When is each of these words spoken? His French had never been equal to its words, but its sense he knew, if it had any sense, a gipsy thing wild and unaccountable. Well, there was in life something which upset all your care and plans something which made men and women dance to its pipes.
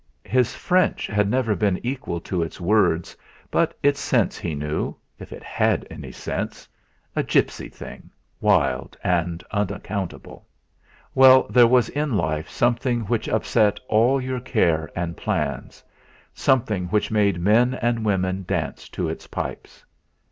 His 0.25 0.55
French 0.55 1.05
had 1.05 1.29
never 1.29 1.53
been 1.53 1.79
equal 1.83 2.19
to 2.21 2.41
its 2.41 2.59
words, 2.59 3.15
but 3.51 3.77
its 3.83 3.99
sense 3.99 4.35
he 4.39 4.55
knew, 4.55 4.95
if 5.19 5.31
it 5.31 5.43
had 5.43 5.85
any 5.91 6.11
sense, 6.11 6.67
a 7.15 7.21
gipsy 7.21 7.69
thing 7.69 8.09
wild 8.39 8.97
and 9.03 9.43
unaccountable. 9.51 10.47
Well, 11.13 11.43
there 11.51 11.67
was 11.67 11.87
in 11.89 12.17
life 12.17 12.49
something 12.49 13.01
which 13.01 13.29
upset 13.29 13.79
all 13.87 14.19
your 14.19 14.39
care 14.39 14.89
and 14.95 15.15
plans 15.15 15.83
something 16.33 16.87
which 16.87 17.11
made 17.11 17.39
men 17.39 17.75
and 17.75 18.03
women 18.03 18.43
dance 18.47 18.89
to 18.89 19.07
its 19.07 19.27
pipes. 19.27 19.85